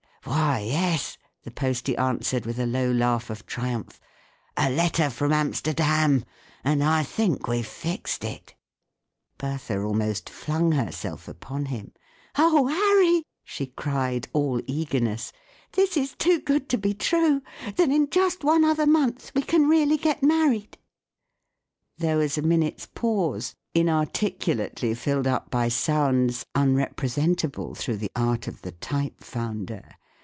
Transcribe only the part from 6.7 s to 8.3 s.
I think we've fixed